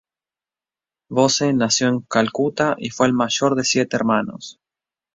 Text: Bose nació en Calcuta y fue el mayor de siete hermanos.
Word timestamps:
Bose 1.11 1.53
nació 1.53 1.89
en 1.89 1.99
Calcuta 2.01 2.73
y 2.79 2.89
fue 2.89 3.05
el 3.05 3.13
mayor 3.13 3.53
de 3.53 3.63
siete 3.63 3.97
hermanos. 3.97 4.59